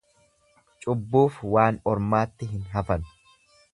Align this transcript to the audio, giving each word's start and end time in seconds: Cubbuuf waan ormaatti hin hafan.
Cubbuuf 0.85 1.37
waan 1.57 1.77
ormaatti 1.93 2.49
hin 2.55 2.65
hafan. 2.73 3.07